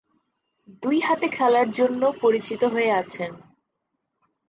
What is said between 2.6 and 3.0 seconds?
হয়ে